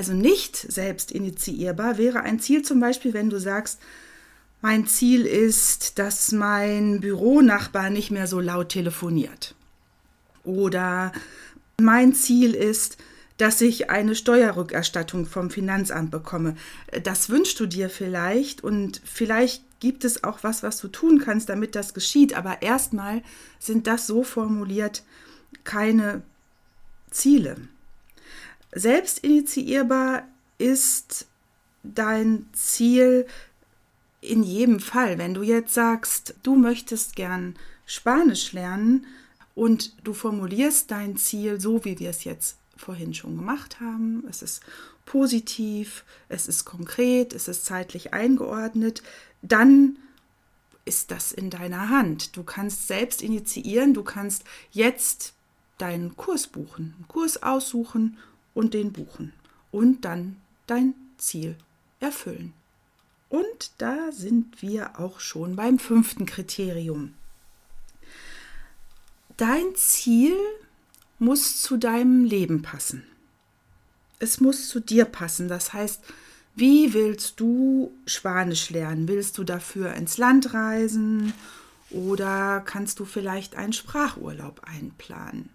Also 0.00 0.14
nicht 0.14 0.56
selbst 0.56 1.12
initiierbar 1.12 1.98
wäre 1.98 2.22
ein 2.22 2.40
Ziel 2.40 2.62
zum 2.62 2.80
Beispiel, 2.80 3.12
wenn 3.12 3.28
du 3.28 3.38
sagst, 3.38 3.80
mein 4.62 4.86
Ziel 4.86 5.26
ist, 5.26 5.98
dass 5.98 6.32
mein 6.32 7.00
Büronachbar 7.00 7.90
nicht 7.90 8.10
mehr 8.10 8.26
so 8.26 8.40
laut 8.40 8.70
telefoniert. 8.70 9.54
Oder 10.42 11.12
mein 11.78 12.14
Ziel 12.14 12.54
ist, 12.54 12.96
dass 13.36 13.60
ich 13.60 13.90
eine 13.90 14.14
Steuerrückerstattung 14.14 15.26
vom 15.26 15.50
Finanzamt 15.50 16.10
bekomme. 16.10 16.56
Das 17.02 17.28
wünschst 17.28 17.60
du 17.60 17.66
dir 17.66 17.90
vielleicht 17.90 18.64
und 18.64 19.02
vielleicht 19.04 19.62
gibt 19.80 20.06
es 20.06 20.24
auch 20.24 20.38
was, 20.42 20.62
was 20.62 20.78
du 20.78 20.88
tun 20.88 21.18
kannst, 21.18 21.50
damit 21.50 21.74
das 21.74 21.92
geschieht. 21.92 22.32
Aber 22.32 22.62
erstmal 22.62 23.20
sind 23.58 23.86
das 23.86 24.06
so 24.06 24.22
formuliert 24.22 25.02
keine 25.64 26.22
Ziele. 27.10 27.58
Selbst 28.72 29.18
initiierbar 29.20 30.28
ist 30.58 31.26
dein 31.82 32.46
Ziel, 32.52 33.26
in 34.20 34.42
jedem 34.42 34.80
Fall, 34.80 35.18
wenn 35.18 35.34
du 35.34 35.42
jetzt 35.42 35.72
sagst, 35.74 36.34
du 36.42 36.54
möchtest 36.54 37.16
gern 37.16 37.56
Spanisch 37.86 38.52
lernen 38.52 39.06
und 39.54 39.94
du 40.04 40.12
formulierst 40.12 40.90
dein 40.90 41.16
Ziel 41.16 41.60
so, 41.60 41.84
wie 41.84 41.98
wir 41.98 42.10
es 42.10 42.24
jetzt 42.24 42.58
vorhin 42.76 43.14
schon 43.14 43.36
gemacht 43.36 43.80
haben, 43.80 44.24
es 44.28 44.42
ist 44.42 44.62
positiv, 45.06 46.04
es 46.28 46.48
ist 46.48 46.64
konkret, 46.64 47.32
es 47.32 47.48
ist 47.48 47.64
zeitlich 47.64 48.12
eingeordnet, 48.12 49.02
dann 49.42 49.96
ist 50.84 51.10
das 51.10 51.32
in 51.32 51.50
deiner 51.50 51.88
Hand. 51.88 52.36
Du 52.36 52.42
kannst 52.42 52.88
selbst 52.88 53.22
initiieren, 53.22 53.94
du 53.94 54.02
kannst 54.02 54.44
jetzt 54.70 55.34
deinen 55.78 56.16
Kurs 56.16 56.46
buchen, 56.46 56.94
einen 56.96 57.08
Kurs 57.08 57.42
aussuchen 57.42 58.18
und 58.54 58.74
den 58.74 58.92
buchen 58.92 59.32
und 59.70 60.04
dann 60.04 60.36
dein 60.66 60.94
Ziel 61.18 61.56
erfüllen. 62.00 62.52
Und 63.28 63.70
da 63.78 64.10
sind 64.10 64.60
wir 64.60 64.98
auch 64.98 65.20
schon 65.20 65.56
beim 65.56 65.78
fünften 65.78 66.26
Kriterium. 66.26 67.14
Dein 69.36 69.74
Ziel 69.74 70.34
muss 71.18 71.62
zu 71.62 71.76
deinem 71.76 72.24
Leben 72.24 72.62
passen. 72.62 73.04
Es 74.18 74.40
muss 74.40 74.68
zu 74.68 74.80
dir 74.80 75.04
passen. 75.04 75.48
Das 75.48 75.72
heißt, 75.72 76.02
wie 76.56 76.92
willst 76.92 77.40
du 77.40 77.92
Spanisch 78.04 78.70
lernen? 78.70 79.08
Willst 79.08 79.38
du 79.38 79.44
dafür 79.44 79.94
ins 79.94 80.18
Land 80.18 80.52
reisen 80.52 81.32
oder 81.90 82.60
kannst 82.64 82.98
du 82.98 83.04
vielleicht 83.04 83.54
einen 83.54 83.72
Sprachurlaub 83.72 84.60
einplanen? 84.64 85.48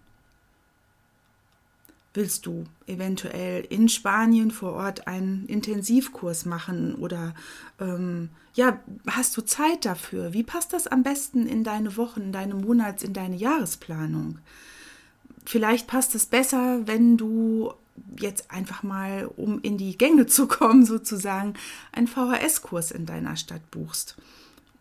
Willst 2.16 2.46
du 2.46 2.64
eventuell 2.86 3.66
in 3.68 3.90
Spanien 3.90 4.50
vor 4.50 4.72
Ort 4.72 5.06
einen 5.06 5.44
Intensivkurs 5.48 6.46
machen 6.46 6.94
oder 6.94 7.34
ähm, 7.78 8.30
ja, 8.54 8.80
hast 9.06 9.36
du 9.36 9.42
Zeit 9.42 9.84
dafür? 9.84 10.32
Wie 10.32 10.42
passt 10.42 10.72
das 10.72 10.86
am 10.86 11.02
besten 11.02 11.46
in 11.46 11.62
deine 11.62 11.98
Wochen, 11.98 12.22
in 12.22 12.32
deine 12.32 12.54
Monats-, 12.54 13.02
in 13.02 13.12
deine 13.12 13.36
Jahresplanung? 13.36 14.38
Vielleicht 15.44 15.88
passt 15.88 16.14
es 16.14 16.24
besser, 16.24 16.86
wenn 16.86 17.18
du 17.18 17.74
jetzt 18.18 18.50
einfach 18.50 18.82
mal, 18.82 19.26
um 19.36 19.60
in 19.60 19.76
die 19.76 19.98
Gänge 19.98 20.24
zu 20.24 20.48
kommen, 20.48 20.86
sozusagen, 20.86 21.52
einen 21.92 22.06
VHS-Kurs 22.06 22.92
in 22.92 23.04
deiner 23.04 23.36
Stadt 23.36 23.70
buchst. 23.70 24.16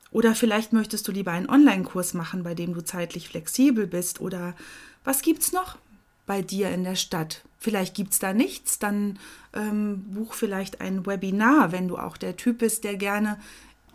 Oder 0.10 0.36
vielleicht 0.36 0.72
möchtest 0.72 1.06
du 1.06 1.12
lieber 1.12 1.32
einen 1.32 1.50
Online-Kurs 1.50 2.14
machen, 2.14 2.44
bei 2.44 2.54
dem 2.54 2.74
du 2.74 2.82
zeitlich 2.82 3.28
flexibel 3.28 3.88
bist. 3.88 4.22
Oder 4.22 4.56
was 5.04 5.22
gibt's 5.22 5.52
noch? 5.52 5.78
Bei 6.26 6.42
dir 6.42 6.70
in 6.70 6.84
der 6.84 6.96
Stadt. 6.96 7.44
Vielleicht 7.60 7.96
gibt 7.96 8.14
es 8.14 8.20
da 8.20 8.34
nichts, 8.34 8.80
dann 8.80 9.20
ähm, 9.54 10.04
buch 10.14 10.34
vielleicht 10.34 10.82
ein 10.82 11.06
Webinar, 11.06 11.72
wenn 11.72 11.88
du 11.88 11.98
auch 11.98 12.18
der 12.18 12.36
Typ 12.36 12.60
bist, 12.60 12.84
der 12.84 12.96
gerne 12.96 13.38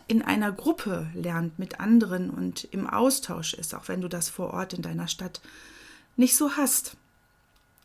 in 0.09 0.23
einer 0.23 0.51
Gruppe 0.51 1.09
lernt 1.15 1.59
mit 1.59 1.79
anderen 1.79 2.31
und 2.31 2.65
im 2.73 2.89
Austausch 2.89 3.55
ist, 3.55 3.75
auch 3.75 3.87
wenn 3.87 4.01
du 4.01 4.09
das 4.09 4.29
vor 4.29 4.53
Ort 4.53 4.75
in 4.75 4.83
deiner 4.83 5.07
Stadt 5.07 5.41
nicht 6.17 6.37
so 6.37 6.57
hast. 6.57 6.97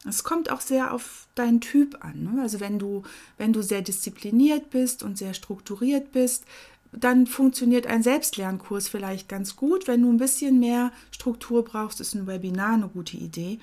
Es 0.08 0.24
kommt 0.24 0.52
auch 0.52 0.62
sehr 0.62 0.92
auf 0.92 1.28
deinen 1.36 1.62
Typ 1.62 2.04
an. 2.04 2.24
Ne? 2.24 2.42
Also 2.42 2.60
wenn 2.60 2.80
du, 2.80 3.04
wenn 3.38 3.54
du 3.54 3.62
sehr 3.62 3.82
diszipliniert 3.82 4.72
bist 4.72 5.04
und 5.04 5.18
sehr 5.18 5.34
strukturiert 5.34 6.12
bist, 6.12 6.46
dann 6.92 7.28
funktioniert 7.28 7.88
ein 7.88 8.04
Selbstlernkurs 8.04 8.88
vielleicht 8.88 9.30
ganz 9.30 9.56
gut. 9.56 9.88
Wenn 9.88 10.02
du 10.02 10.12
ein 10.12 10.18
bisschen 10.18 10.60
mehr 10.60 10.92
Struktur 11.12 11.64
brauchst, 11.64 12.00
ist 12.00 12.16
ein 12.16 12.28
Webinar 12.28 12.74
eine 12.74 12.88
gute 12.88 13.18
Idee. 13.18 13.60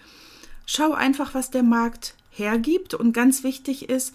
Schau 0.66 0.92
einfach, 0.92 1.34
was 1.34 1.50
der 1.50 1.62
Markt 1.62 2.14
hergibt 2.30 2.94
und 2.94 3.12
ganz 3.12 3.42
wichtig 3.42 3.88
ist, 3.88 4.14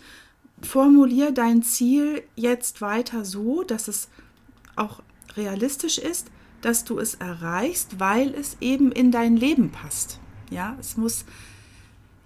formulier 0.62 1.32
dein 1.32 1.62
Ziel 1.62 2.24
jetzt 2.36 2.82
weiter 2.82 3.26
so, 3.26 3.64
dass 3.64 3.88
es 3.88 4.10
auch 4.76 5.02
realistisch 5.36 5.98
ist, 5.98 6.28
dass 6.62 6.84
du 6.84 7.00
es 7.00 7.16
erreichst, 7.16 8.00
weil 8.00 8.34
es 8.34 8.58
eben 8.60 8.92
in 8.92 9.12
dein 9.12 9.38
Leben 9.38 9.72
passt. 9.72 10.20
Ja, 10.50 10.76
es 10.80 10.98
muss 10.98 11.26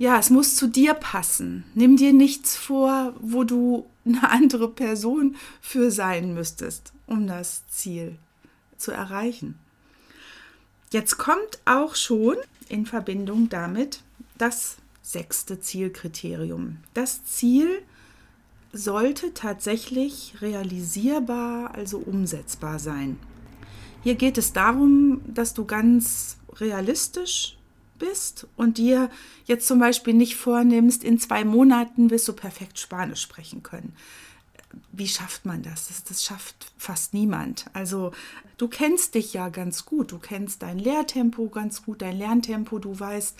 ja, 0.01 0.17
es 0.17 0.31
muss 0.31 0.55
zu 0.55 0.65
dir 0.65 0.95
passen. 0.95 1.63
Nimm 1.75 1.95
dir 1.95 2.11
nichts 2.11 2.57
vor, 2.57 3.13
wo 3.19 3.43
du 3.43 3.85
eine 4.03 4.27
andere 4.31 4.67
Person 4.67 5.35
für 5.61 5.91
sein 5.91 6.33
müsstest, 6.33 6.91
um 7.05 7.27
das 7.27 7.67
Ziel 7.67 8.17
zu 8.77 8.91
erreichen. 8.91 9.59
Jetzt 10.91 11.19
kommt 11.19 11.59
auch 11.65 11.93
schon 11.93 12.37
in 12.67 12.87
Verbindung 12.87 13.49
damit 13.49 14.01
das 14.41 14.77
sechste 15.03 15.59
Zielkriterium. 15.59 16.77
Das 16.95 17.23
Ziel 17.25 17.83
sollte 18.73 19.33
tatsächlich 19.33 20.35
realisierbar, 20.41 21.75
also 21.75 21.99
umsetzbar 21.99 22.79
sein. 22.79 23.19
Hier 24.03 24.15
geht 24.15 24.37
es 24.39 24.51
darum, 24.51 25.21
dass 25.27 25.53
du 25.53 25.65
ganz 25.65 26.37
realistisch 26.53 27.57
bist 27.99 28.47
und 28.57 28.79
dir 28.79 29.11
jetzt 29.45 29.67
zum 29.67 29.77
Beispiel 29.77 30.15
nicht 30.15 30.35
vornimmst, 30.35 31.03
in 31.03 31.19
zwei 31.19 31.45
Monaten 31.45 32.09
wirst 32.09 32.27
du 32.27 32.33
perfekt 32.33 32.79
Spanisch 32.79 33.21
sprechen 33.21 33.61
können. 33.61 33.93
Wie 34.91 35.07
schafft 35.07 35.45
man 35.45 35.61
das? 35.61 35.89
das? 35.89 36.03
Das 36.03 36.23
schafft 36.23 36.71
fast 36.77 37.13
niemand. 37.13 37.65
Also 37.73 38.11
du 38.57 38.67
kennst 38.67 39.13
dich 39.13 39.33
ja 39.33 39.49
ganz 39.49 39.85
gut, 39.85 40.11
du 40.11 40.17
kennst 40.17 40.63
dein 40.63 40.79
Lehrtempo 40.79 41.49
ganz 41.49 41.83
gut, 41.83 42.01
dein 42.01 42.17
Lerntempo, 42.17 42.79
du 42.79 42.99
weißt, 42.99 43.37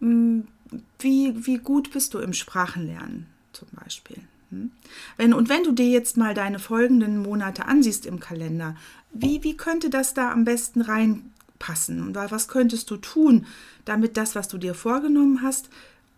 wie, 0.00 1.46
wie 1.46 1.58
gut 1.58 1.92
bist 1.92 2.14
du 2.14 2.18
im 2.18 2.32
Sprachenlernen 2.32 3.26
zum 3.52 3.68
Beispiel. 3.72 4.18
Hm? 4.50 4.70
Wenn, 5.16 5.32
und 5.32 5.48
wenn 5.48 5.64
du 5.64 5.72
dir 5.72 5.88
jetzt 5.88 6.16
mal 6.16 6.34
deine 6.34 6.58
folgenden 6.58 7.18
Monate 7.18 7.66
ansiehst 7.66 8.06
im 8.06 8.20
Kalender, 8.20 8.76
wie, 9.12 9.42
wie 9.42 9.56
könnte 9.56 9.90
das 9.90 10.14
da 10.14 10.30
am 10.30 10.44
besten 10.44 10.82
reinpassen? 10.82 12.02
Und 12.02 12.14
was 12.14 12.48
könntest 12.48 12.90
du 12.90 12.96
tun, 12.96 13.46
damit 13.84 14.16
das, 14.16 14.34
was 14.34 14.48
du 14.48 14.58
dir 14.58 14.74
vorgenommen 14.74 15.42
hast, 15.42 15.68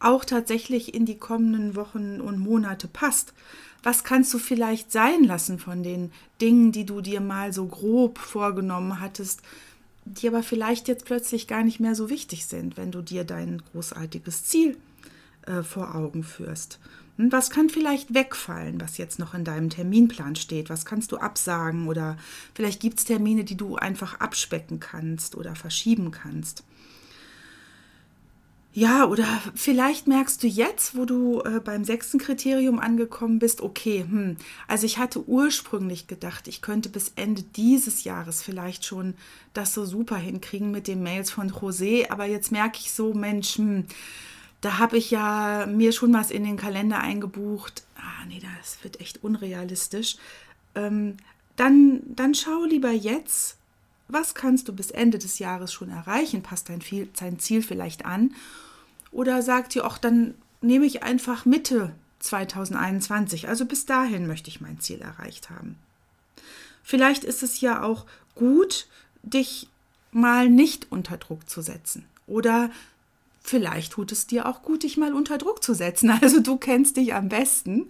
auch 0.01 0.25
tatsächlich 0.25 0.95
in 0.95 1.07
die 1.07 1.19
kommenden 1.19 1.77
Wochen 1.77 2.21
und 2.21 2.39
Monate 2.39 2.89
passt? 2.89 3.35
Was 3.83 4.03
kannst 4.03 4.35
du 4.35 4.39
vielleicht 4.39 4.91
sein 4.91 5.23
lassen 5.23 5.59
von 5.59 5.83
den 5.85 6.11
Dingen, 6.41 6.73
die 6.73 6.85
du 6.85 7.01
dir 7.01 7.21
mal 7.21 7.53
so 7.53 7.67
grob 7.67 8.19
vorgenommen 8.19 9.01
hattest, 9.01 9.41
die 10.09 10.29
aber 10.29 10.43
vielleicht 10.43 10.89
jetzt 10.89 11.05
plötzlich 11.05 11.47
gar 11.47 11.63
nicht 11.63 11.81
mehr 11.81 11.95
so 11.95 12.11
wichtig 12.11 12.47
sind, 12.47 12.77
wenn 12.77 12.91
du 12.91 13.03
dir 13.03 13.25
dein 13.25 13.63
großartiges 13.73 14.45
Ziel 14.45 14.77
äh, 15.47 15.63
vor 15.63 15.95
Augen 15.95 16.25
führst. 16.25 16.79
Hm, 17.17 17.33
was 17.33 17.51
kann 17.51 17.69
vielleicht 17.69 18.15
wegfallen, 18.15 18.81
was 18.81 18.99
jetzt 18.99 19.19
noch 19.19 19.35
in 19.35 19.45
deinem 19.45 19.71
Terminplan 19.71 20.37
steht? 20.37 20.71
Was 20.71 20.85
kannst 20.85 21.13
du 21.13 21.19
absagen? 21.19 21.89
Oder 21.89 22.17
vielleicht 22.55 22.81
gibt 22.81 22.99
es 22.99 23.05
Termine, 23.05 23.45
die 23.45 23.57
du 23.57 23.77
einfach 23.77 24.21
abspecken 24.21 24.81
kannst 24.81 25.37
oder 25.37 25.55
verschieben 25.55 26.11
kannst. 26.11 26.65
Ja, 28.79 29.07
oder 29.07 29.27
vielleicht 29.57 30.07
merkst 30.07 30.41
du 30.41 30.47
jetzt, 30.47 30.97
wo 30.97 31.05
du 31.05 31.41
äh, 31.41 31.59
beim 31.59 31.83
sechsten 31.83 32.19
Kriterium 32.19 32.79
angekommen 32.79 33.41
bist, 33.41 33.61
okay, 33.61 34.07
hm, 34.09 34.37
also 34.69 34.87
ich 34.87 34.99
hatte 34.99 35.29
ursprünglich 35.29 36.07
gedacht, 36.07 36.47
ich 36.47 36.63
könnte 36.63 36.89
bis 36.89 37.11
Ende 37.17 37.43
dieses 37.43 38.05
Jahres 38.05 38.41
vielleicht 38.41 38.85
schon 38.85 39.15
das 39.53 39.75
so 39.75 39.85
super 39.85 40.15
hinkriegen 40.15 40.71
mit 40.71 40.87
den 40.87 41.03
Mails 41.03 41.29
von 41.29 41.51
José, 41.51 42.09
aber 42.09 42.27
jetzt 42.27 42.53
merke 42.53 42.79
ich 42.79 42.93
so, 42.93 43.15
Mensch, 43.15 43.57
hm, 43.57 43.85
da 44.61 44.79
habe 44.79 44.97
ich 44.97 45.11
ja 45.11 45.67
mir 45.67 45.91
schon 45.91 46.15
was 46.15 46.31
in 46.31 46.45
den 46.45 46.57
Kalender 46.57 47.01
eingebucht. 47.01 47.83
Ah, 47.97 48.27
nee, 48.29 48.41
das 48.61 48.79
wird 48.85 49.01
echt 49.01 49.25
unrealistisch. 49.25 50.19
Ähm, 50.77 51.17
dann, 51.57 52.03
dann 52.15 52.33
schau 52.33 52.63
lieber 52.63 52.93
jetzt, 52.93 53.57
was 54.07 54.37
kannst 54.37 54.69
du 54.69 54.73
bis 54.73 54.93
Ende 54.93 55.19
des 55.19 55.41
Jahres 55.41 55.73
schon 55.73 55.91
erreichen? 55.91 56.45
Passt 56.45 56.69
dein, 56.69 56.81
dein 57.19 57.41
Ziel 57.41 57.63
vielleicht 57.63 58.07
an? 58.07 58.31
Oder 59.11 59.43
sagt 59.43 59.75
ihr, 59.77 59.85
ach, 59.85 59.99
dann 59.99 60.35
nehme 60.61 60.87
ich 60.87 61.03
einfach 61.03 61.45
Mitte 61.45 61.95
2021. 62.21 63.49
Also 63.49 63.65
bis 63.65 63.87
dahin 63.87 64.27
möchte 64.27 64.49
ich 64.49 64.61
mein 64.61 64.81
Ziel 64.81 65.01
erreicht 65.01 65.51
haben. 65.51 65.77
Vielleicht 66.83 67.25
ist 67.25 67.43
es 67.43 67.61
ja 67.61 67.83
auch 67.83 68.07
gut, 68.35 68.87
dich 69.23 69.69
mal 70.13 70.49
nicht 70.49 70.91
unter 70.91 71.17
Druck 71.17 71.49
zu 71.49 71.61
setzen. 71.61 72.07
Oder 72.27 72.71
vielleicht 73.43 73.93
tut 73.93 74.13
es 74.13 74.27
dir 74.27 74.47
auch 74.47 74.63
gut, 74.63 74.83
dich 74.83 74.97
mal 74.97 75.13
unter 75.13 75.39
Druck 75.39 75.63
zu 75.63 75.75
setzen. 75.75 76.11
Also 76.23 76.41
du 76.41 76.57
kennst 76.57 76.97
dich 76.97 77.15
am 77.15 77.29
besten 77.29 77.89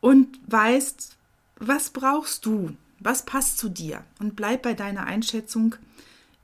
und 0.00 0.38
weißt, 0.46 1.16
was 1.58 1.90
brauchst 1.90 2.46
du, 2.46 2.76
was 3.00 3.24
passt 3.24 3.58
zu 3.58 3.68
dir 3.68 4.04
und 4.18 4.36
bleib 4.36 4.62
bei 4.62 4.74
deiner 4.74 5.06
Einschätzung 5.06 5.76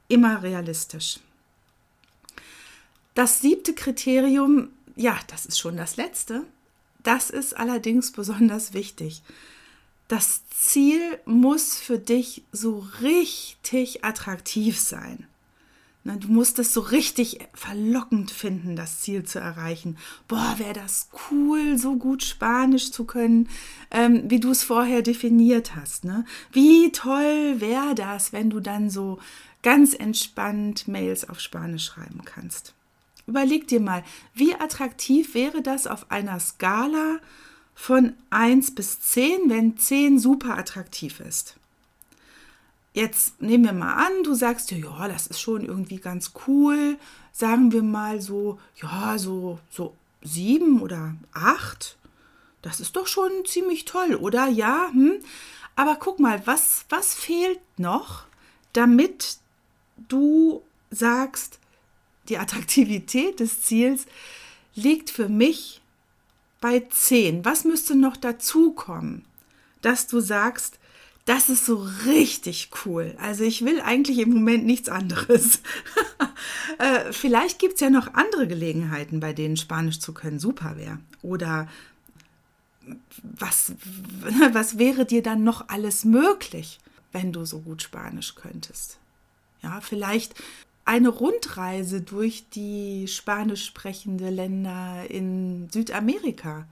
immer 0.08 0.42
realistisch. 0.42 1.20
Das 3.14 3.40
siebte 3.40 3.74
Kriterium, 3.74 4.68
ja, 4.96 5.18
das 5.28 5.46
ist 5.46 5.58
schon 5.58 5.76
das 5.76 5.96
letzte. 5.96 6.44
Das 7.02 7.30
ist 7.30 7.56
allerdings 7.56 8.12
besonders 8.12 8.74
wichtig. 8.74 9.22
Das 10.08 10.42
Ziel 10.50 11.00
muss 11.24 11.76
für 11.76 11.98
dich 11.98 12.42
so 12.52 12.86
richtig 13.00 14.04
attraktiv 14.04 14.78
sein. 14.78 15.26
Du 16.04 16.28
musst 16.28 16.58
es 16.58 16.74
so 16.74 16.80
richtig 16.80 17.38
verlockend 17.54 18.30
finden, 18.30 18.76
das 18.76 19.00
Ziel 19.00 19.24
zu 19.24 19.38
erreichen. 19.38 19.96
Boah, 20.28 20.56
wäre 20.58 20.74
das 20.74 21.08
cool, 21.30 21.78
so 21.78 21.96
gut 21.96 22.22
Spanisch 22.22 22.90
zu 22.90 23.06
können, 23.06 23.48
ähm, 23.90 24.24
wie 24.28 24.38
du 24.38 24.50
es 24.50 24.62
vorher 24.64 25.00
definiert 25.00 25.74
hast. 25.74 26.04
Ne? 26.04 26.26
Wie 26.52 26.92
toll 26.92 27.58
wäre 27.58 27.94
das, 27.94 28.34
wenn 28.34 28.50
du 28.50 28.60
dann 28.60 28.90
so 28.90 29.18
ganz 29.62 29.94
entspannt 29.94 30.88
Mails 30.88 31.26
auf 31.26 31.40
Spanisch 31.40 31.86
schreiben 31.86 32.20
kannst. 32.26 32.74
Überleg 33.26 33.68
dir 33.68 33.80
mal, 33.80 34.04
wie 34.34 34.54
attraktiv 34.54 35.34
wäre 35.34 35.62
das 35.62 35.86
auf 35.86 36.10
einer 36.10 36.38
Skala 36.40 37.18
von 37.74 38.14
1 38.30 38.74
bis 38.74 39.00
10, 39.00 39.48
wenn 39.48 39.76
10 39.76 40.18
super 40.18 40.58
attraktiv 40.58 41.20
ist. 41.20 41.56
Jetzt 42.92 43.42
nehmen 43.42 43.64
wir 43.64 43.72
mal 43.72 43.94
an, 43.94 44.22
du 44.22 44.34
sagst 44.34 44.70
dir, 44.70 44.78
ja, 44.78 45.08
das 45.08 45.26
ist 45.26 45.40
schon 45.40 45.64
irgendwie 45.64 45.96
ganz 45.96 46.32
cool. 46.46 46.96
Sagen 47.32 47.72
wir 47.72 47.82
mal 47.82 48.20
so, 48.20 48.60
ja, 48.80 49.18
so, 49.18 49.58
so 49.68 49.94
sieben 50.22 50.80
oder 50.80 51.16
acht. 51.32 51.96
Das 52.62 52.78
ist 52.78 52.94
doch 52.94 53.08
schon 53.08 53.30
ziemlich 53.46 53.84
toll, 53.84 54.14
oder? 54.14 54.46
Ja, 54.46 54.90
hm? 54.92 55.14
Aber 55.74 55.96
guck 55.96 56.20
mal, 56.20 56.46
was, 56.46 56.84
was 56.88 57.14
fehlt 57.14 57.60
noch, 57.78 58.26
damit 58.72 59.38
du 60.08 60.62
sagst, 60.90 61.58
die 62.28 62.38
Attraktivität 62.38 63.40
des 63.40 63.62
Ziels 63.62 64.06
liegt 64.74 65.10
für 65.10 65.28
mich 65.28 65.80
bei 66.60 66.80
10. 66.80 67.44
Was 67.44 67.64
müsste 67.64 67.94
noch 67.94 68.16
dazukommen, 68.16 69.24
dass 69.82 70.06
du 70.06 70.20
sagst, 70.20 70.78
das 71.26 71.48
ist 71.48 71.64
so 71.64 71.86
richtig 72.06 72.70
cool. 72.84 73.16
Also 73.18 73.44
ich 73.44 73.64
will 73.64 73.80
eigentlich 73.80 74.18
im 74.18 74.30
Moment 74.30 74.66
nichts 74.66 74.88
anderes. 74.90 75.60
äh, 76.78 77.12
vielleicht 77.12 77.58
gibt 77.58 77.74
es 77.74 77.80
ja 77.80 77.88
noch 77.88 78.12
andere 78.12 78.46
Gelegenheiten, 78.46 79.20
bei 79.20 79.32
denen 79.32 79.56
Spanisch 79.56 80.00
zu 80.00 80.12
können 80.12 80.38
super 80.38 80.76
wäre. 80.76 80.98
Oder 81.22 81.68
was, 83.22 83.72
was 84.52 84.78
wäre 84.78 85.06
dir 85.06 85.22
dann 85.22 85.44
noch 85.44 85.68
alles 85.68 86.04
möglich, 86.04 86.78
wenn 87.12 87.32
du 87.32 87.46
so 87.46 87.60
gut 87.60 87.82
Spanisch 87.82 88.34
könntest? 88.34 88.98
Ja, 89.62 89.80
vielleicht 89.80 90.34
eine 90.84 91.08
Rundreise 91.08 92.02
durch 92.02 92.48
die 92.50 93.06
spanisch 93.08 93.64
sprechende 93.64 94.30
Länder 94.30 95.04
in 95.08 95.68
Südamerika. 95.70 96.66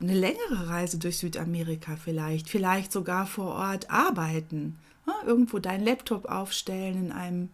Eine 0.00 0.14
längere 0.14 0.68
Reise 0.68 0.98
durch 0.98 1.18
Südamerika 1.18 1.96
vielleicht, 1.96 2.48
vielleicht 2.48 2.92
sogar 2.92 3.26
vor 3.26 3.54
Ort 3.54 3.90
arbeiten, 3.90 4.78
irgendwo 5.26 5.58
deinen 5.58 5.84
Laptop 5.84 6.26
aufstellen 6.26 7.06
in 7.06 7.12
einem 7.12 7.48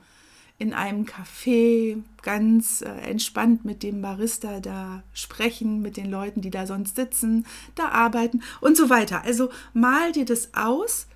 in 0.57 0.73
einem 0.73 1.05
Café 1.05 2.01
ganz 2.23 2.81
äh, 2.81 2.89
entspannt 2.89 3.65
mit 3.65 3.83
dem 3.83 4.01
Barista 4.03 4.61
da 4.61 5.03
sprechen, 5.13 5.83
mit 5.83 5.97
den 5.97 6.09
Leuten, 6.09 6.43
die 6.43 6.51
da 6.51 6.67
sonst 6.67 6.95
sitzen, 6.95 7.45
da 7.75 7.89
arbeiten 7.89 8.41
und 8.61 8.77
so 8.77 8.89
weiter. 8.89 9.23
Also 9.23 9.51
mal 9.73 10.13
dir 10.13 10.25
das 10.25 10.55
aus, 10.55 11.07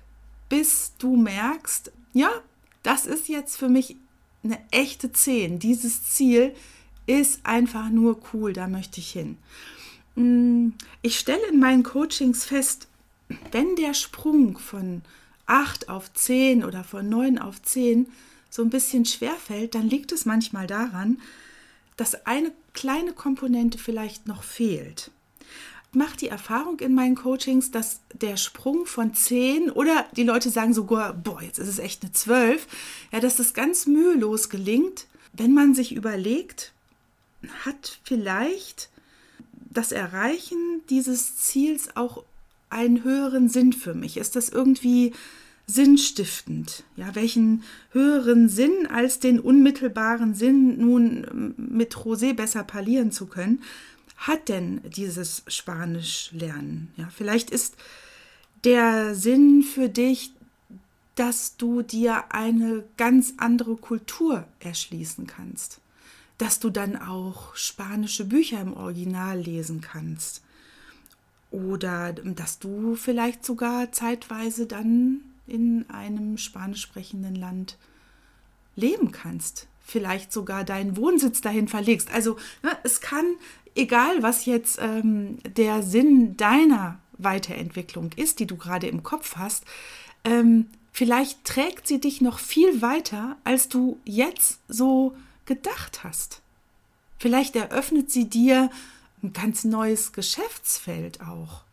bis 0.49 0.93
du 0.97 1.15
merkst, 1.15 1.91
ja, 2.11 2.29
das 2.83 3.05
ist 3.05 3.29
jetzt 3.29 3.55
für 3.55 3.69
mich 3.69 3.95
eine 4.43 4.59
echte 4.71 5.11
10. 5.11 5.59
Dieses 5.59 6.03
Ziel 6.03 6.53
ist 7.05 7.41
einfach 7.43 7.89
nur 7.89 8.19
cool, 8.33 8.53
da 8.53 8.67
möchte 8.67 8.99
ich 8.99 9.11
hin. 9.11 9.37
Mm, 10.15 10.69
ich 11.01 11.19
stelle 11.19 11.45
in 11.47 11.59
meinen 11.59 11.83
Coachings 11.83 12.45
fest, 12.45 12.87
wenn 13.51 13.75
der 13.75 13.93
Sprung 13.93 14.57
von 14.57 15.01
8 15.45 15.89
auf 15.89 16.13
10 16.13 16.63
oder 16.63 16.83
von 16.83 17.09
9 17.09 17.39
auf 17.39 17.61
10 17.61 18.07
so 18.49 18.63
ein 18.63 18.69
bisschen 18.69 19.05
schwer 19.05 19.35
fällt, 19.35 19.75
dann 19.75 19.89
liegt 19.89 20.11
es 20.11 20.25
manchmal 20.25 20.67
daran, 20.67 21.19
dass 21.97 22.25
eine 22.25 22.51
kleine 22.73 23.13
Komponente 23.13 23.77
vielleicht 23.77 24.27
noch 24.27 24.43
fehlt 24.43 25.11
mache 25.91 26.17
die 26.17 26.27
Erfahrung 26.27 26.79
in 26.79 26.93
meinen 26.93 27.15
Coachings, 27.15 27.71
dass 27.71 28.01
der 28.13 28.37
Sprung 28.37 28.85
von 28.85 29.13
10 29.13 29.71
oder 29.71 30.05
die 30.15 30.23
Leute 30.23 30.49
sagen 30.49 30.73
sogar, 30.73 31.13
boah, 31.13 31.41
jetzt 31.41 31.59
ist 31.59 31.67
es 31.67 31.79
echt 31.79 32.03
eine 32.03 32.11
12, 32.11 32.67
ja, 33.11 33.19
dass 33.19 33.37
das 33.37 33.53
ganz 33.53 33.87
mühelos 33.87 34.49
gelingt, 34.49 35.07
wenn 35.33 35.53
man 35.53 35.73
sich 35.73 35.95
überlegt, 35.95 36.73
hat 37.65 37.99
vielleicht 38.03 38.89
das 39.71 39.91
Erreichen 39.91 40.81
dieses 40.89 41.37
Ziels 41.37 41.95
auch 41.95 42.23
einen 42.69 43.03
höheren 43.03 43.49
Sinn 43.49 43.73
für 43.73 43.93
mich? 43.93 44.17
Ist 44.17 44.35
das 44.35 44.49
irgendwie 44.49 45.13
sinnstiftend? 45.65 46.83
Ja, 46.95 47.15
welchen 47.15 47.63
höheren 47.91 48.49
Sinn 48.49 48.87
als 48.87 49.19
den 49.19 49.39
unmittelbaren 49.39 50.33
Sinn 50.33 50.79
nun 50.79 51.53
mit 51.57 51.95
Rosé 51.95 52.33
besser 52.33 52.63
parlieren 52.63 53.11
zu 53.11 53.27
können? 53.27 53.61
Hat 54.19 54.49
denn 54.49 54.81
dieses 54.83 55.43
Spanisch 55.47 56.29
lernen? 56.31 56.93
Ja, 56.97 57.09
vielleicht 57.09 57.49
ist 57.49 57.75
der 58.63 59.15
Sinn 59.15 59.63
für 59.63 59.89
dich, 59.89 60.33
dass 61.15 61.57
du 61.57 61.81
dir 61.81 62.33
eine 62.33 62.83
ganz 62.97 63.33
andere 63.37 63.75
Kultur 63.75 64.45
erschließen 64.59 65.27
kannst, 65.27 65.81
dass 66.37 66.59
du 66.59 66.69
dann 66.69 66.95
auch 66.95 67.55
spanische 67.55 68.25
Bücher 68.25 68.61
im 68.61 68.73
Original 68.73 69.39
lesen 69.39 69.81
kannst 69.81 70.41
oder 71.51 72.13
dass 72.13 72.59
du 72.59 72.95
vielleicht 72.95 73.45
sogar 73.45 73.91
zeitweise 73.91 74.65
dann 74.65 75.21
in 75.47 75.89
einem 75.89 76.37
spanisch 76.37 76.81
sprechenden 76.81 77.35
Land 77.35 77.77
leben 78.75 79.11
kannst, 79.11 79.67
vielleicht 79.81 80.31
sogar 80.31 80.63
deinen 80.63 80.95
Wohnsitz 80.95 81.41
dahin 81.41 81.67
verlegst. 81.67 82.11
Also 82.11 82.37
ne, 82.63 82.77
es 82.83 83.01
kann 83.01 83.25
egal 83.79 84.21
was 84.21 84.45
jetzt 84.45 84.79
ähm, 84.81 85.37
der 85.43 85.83
Sinn 85.83 86.37
deiner 86.37 86.99
Weiterentwicklung 87.17 88.11
ist, 88.15 88.39
die 88.39 88.47
du 88.47 88.57
gerade 88.57 88.87
im 88.87 89.03
Kopf 89.03 89.35
hast, 89.35 89.65
ähm, 90.23 90.67
vielleicht 90.91 91.43
trägt 91.45 91.87
sie 91.87 91.99
dich 91.99 92.21
noch 92.21 92.39
viel 92.39 92.81
weiter, 92.81 93.37
als 93.43 93.69
du 93.69 93.99
jetzt 94.05 94.59
so 94.67 95.15
gedacht 95.45 96.03
hast. 96.03 96.41
Vielleicht 97.17 97.55
eröffnet 97.55 98.11
sie 98.11 98.29
dir 98.29 98.69
ein 99.21 99.33
ganz 99.33 99.63
neues 99.63 100.13
Geschäftsfeld 100.13 101.21
auch. 101.21 101.63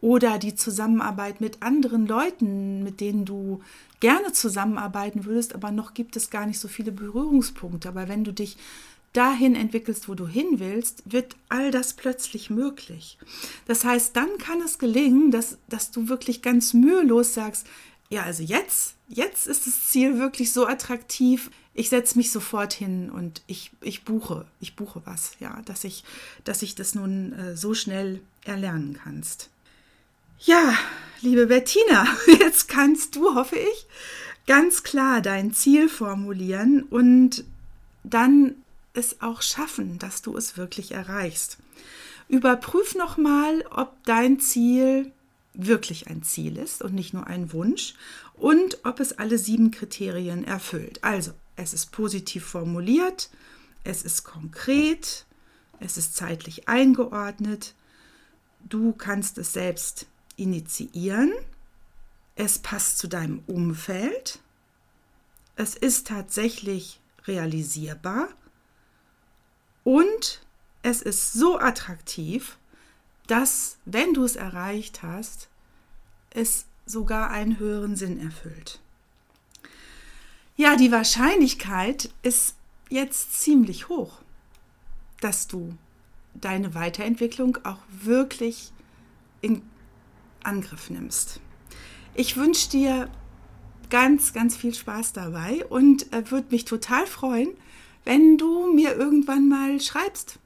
Oder 0.00 0.38
die 0.38 0.54
Zusammenarbeit 0.54 1.40
mit 1.40 1.62
anderen 1.62 2.06
Leuten, 2.06 2.82
mit 2.82 3.00
denen 3.00 3.24
du 3.24 3.60
gerne 4.00 4.32
zusammenarbeiten 4.32 5.24
würdest, 5.24 5.54
aber 5.54 5.70
noch 5.70 5.94
gibt 5.94 6.16
es 6.16 6.28
gar 6.28 6.46
nicht 6.46 6.58
so 6.58 6.68
viele 6.68 6.92
Berührungspunkte. 6.92 7.88
Aber 7.88 8.08
wenn 8.08 8.24
du 8.24 8.32
dich 8.32 8.56
dahin 9.14 9.54
entwickelst, 9.54 10.08
wo 10.08 10.14
du 10.14 10.26
hin 10.26 10.58
willst, 10.58 11.02
wird 11.06 11.36
all 11.48 11.70
das 11.70 11.94
plötzlich 11.94 12.50
möglich. 12.50 13.16
Das 13.66 13.84
heißt, 13.84 14.14
dann 14.14 14.36
kann 14.38 14.60
es 14.60 14.78
gelingen, 14.78 15.30
dass, 15.30 15.56
dass 15.68 15.90
du 15.90 16.08
wirklich 16.08 16.42
ganz 16.42 16.74
mühelos 16.74 17.32
sagst, 17.32 17.66
ja, 18.10 18.22
also 18.22 18.42
jetzt, 18.42 18.96
jetzt 19.08 19.46
ist 19.46 19.66
das 19.66 19.88
Ziel 19.88 20.18
wirklich 20.18 20.52
so 20.52 20.66
attraktiv. 20.66 21.50
Ich 21.72 21.88
setze 21.88 22.18
mich 22.18 22.30
sofort 22.30 22.72
hin 22.72 23.10
und 23.10 23.42
ich, 23.46 23.70
ich 23.80 24.04
buche, 24.04 24.46
ich 24.60 24.76
buche 24.76 25.02
was, 25.04 25.32
ja, 25.40 25.62
dass 25.64 25.84
ich, 25.84 26.04
dass 26.44 26.62
ich 26.62 26.74
das 26.74 26.94
nun 26.94 27.32
äh, 27.32 27.56
so 27.56 27.72
schnell 27.74 28.20
erlernen 28.44 28.98
kannst. 29.02 29.48
Ja, 30.40 30.74
liebe 31.20 31.46
Bettina, 31.46 32.06
jetzt 32.26 32.68
kannst 32.68 33.16
du, 33.16 33.34
hoffe 33.34 33.56
ich, 33.56 33.86
ganz 34.46 34.82
klar 34.82 35.20
dein 35.20 35.54
Ziel 35.54 35.88
formulieren 35.88 36.82
und 36.82 37.44
dann 38.02 38.56
es 38.94 39.20
auch 39.20 39.42
schaffen, 39.42 39.98
dass 39.98 40.22
du 40.22 40.36
es 40.36 40.56
wirklich 40.56 40.92
erreichst. 40.92 41.58
Überprüf 42.28 42.94
nochmal, 42.94 43.64
ob 43.70 44.02
dein 44.04 44.40
Ziel 44.40 45.12
wirklich 45.52 46.08
ein 46.08 46.22
Ziel 46.22 46.56
ist 46.56 46.82
und 46.82 46.94
nicht 46.94 47.14
nur 47.14 47.26
ein 47.26 47.52
Wunsch 47.52 47.94
und 48.34 48.78
ob 48.84 49.00
es 49.00 49.18
alle 49.18 49.38
sieben 49.38 49.70
Kriterien 49.70 50.44
erfüllt. 50.44 51.02
Also, 51.04 51.32
es 51.56 51.72
ist 51.72 51.92
positiv 51.92 52.44
formuliert, 52.44 53.30
es 53.84 54.02
ist 54.02 54.24
konkret, 54.24 55.26
es 55.78 55.96
ist 55.96 56.16
zeitlich 56.16 56.68
eingeordnet, 56.68 57.74
du 58.68 58.92
kannst 58.92 59.38
es 59.38 59.52
selbst 59.52 60.06
initiieren, 60.36 61.32
es 62.34 62.58
passt 62.58 62.98
zu 62.98 63.06
deinem 63.06 63.42
Umfeld, 63.46 64.40
es 65.56 65.76
ist 65.76 66.08
tatsächlich 66.08 67.00
realisierbar 67.26 68.28
und 69.84 70.40
es 70.82 71.02
ist 71.02 71.32
so 71.32 71.58
attraktiv, 71.58 72.58
dass, 73.26 73.78
wenn 73.84 74.12
du 74.12 74.24
es 74.24 74.36
erreicht 74.36 75.02
hast, 75.02 75.48
es 76.30 76.66
sogar 76.84 77.30
einen 77.30 77.58
höheren 77.58 77.96
Sinn 77.96 78.20
erfüllt. 78.20 78.80
Ja, 80.56 80.76
die 80.76 80.92
Wahrscheinlichkeit 80.92 82.10
ist 82.22 82.56
jetzt 82.90 83.40
ziemlich 83.40 83.88
hoch, 83.88 84.20
dass 85.20 85.48
du 85.48 85.76
deine 86.34 86.74
Weiterentwicklung 86.74 87.58
auch 87.64 87.78
wirklich 87.88 88.72
in 89.40 89.62
Angriff 90.42 90.90
nimmst. 90.90 91.40
Ich 92.14 92.36
wünsche 92.36 92.70
dir 92.70 93.10
ganz, 93.90 94.32
ganz 94.32 94.56
viel 94.56 94.74
Spaß 94.74 95.12
dabei 95.12 95.64
und 95.66 96.12
äh, 96.12 96.30
würde 96.30 96.48
mich 96.50 96.64
total 96.64 97.06
freuen, 97.06 97.50
wenn 98.04 98.38
du 98.38 98.72
mir 98.72 98.96
irgendwann 98.96 99.48
mal 99.48 99.80
schreibst, 99.80 100.38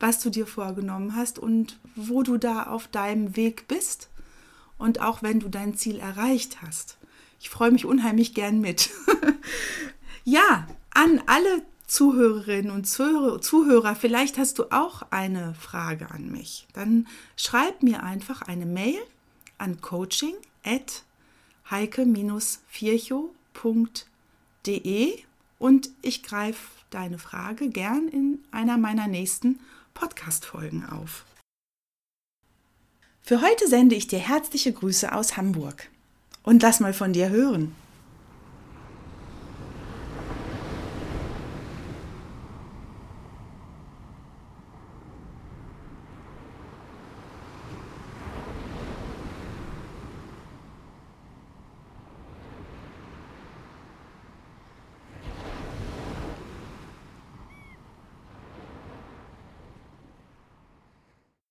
was 0.00 0.20
du 0.20 0.30
dir 0.30 0.46
vorgenommen 0.46 1.16
hast 1.16 1.38
und 1.38 1.78
wo 1.94 2.22
du 2.22 2.36
da 2.36 2.64
auf 2.64 2.88
deinem 2.88 3.36
Weg 3.36 3.68
bist 3.68 4.10
und 4.78 5.00
auch 5.00 5.22
wenn 5.22 5.40
du 5.40 5.48
dein 5.48 5.76
Ziel 5.76 5.98
erreicht 5.98 6.62
hast. 6.62 6.98
Ich 7.40 7.50
freue 7.50 7.70
mich 7.70 7.84
unheimlich 7.84 8.34
gern 8.34 8.60
mit. 8.60 8.90
ja, 10.24 10.66
an 10.90 11.22
alle 11.26 11.62
Zuhörerinnen 11.86 12.70
und 12.70 12.84
Zuhörer, 12.84 13.94
vielleicht 13.94 14.38
hast 14.38 14.58
du 14.58 14.64
auch 14.72 15.02
eine 15.10 15.54
Frage 15.54 16.10
an 16.10 16.30
mich. 16.30 16.66
Dann 16.72 17.06
schreib 17.36 17.82
mir 17.82 18.02
einfach 18.02 18.42
eine 18.42 18.66
Mail 18.66 18.98
an 19.58 19.80
coaching 19.80 20.34
at 20.64 21.04
und 25.58 25.90
ich 26.02 26.22
greife 26.22 26.68
deine 26.90 27.18
Frage 27.18 27.68
gern 27.68 28.08
in 28.08 28.38
einer 28.50 28.78
meiner 28.78 29.08
nächsten 29.08 29.60
Podcast-Folgen 29.94 30.86
auf. 30.86 31.24
Für 33.22 33.40
heute 33.40 33.68
sende 33.68 33.94
ich 33.94 34.06
dir 34.06 34.18
herzliche 34.18 34.72
Grüße 34.72 35.12
aus 35.12 35.36
Hamburg 35.36 35.88
und 36.42 36.62
lass 36.62 36.80
mal 36.80 36.92
von 36.92 37.12
dir 37.12 37.30
hören. 37.30 37.74